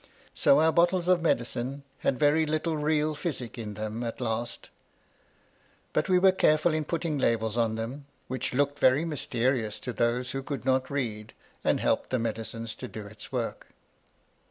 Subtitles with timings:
[0.33, 4.71] So our bottles of medicine had very little real physic in them at last;
[5.93, 6.27] but we 42 MY LADY LUDLOW.
[6.27, 10.65] were careful in putting labels on them, which looked very mysterious to those who could
[10.65, 11.33] not read,
[11.63, 13.67] and helped the medicine to do its work.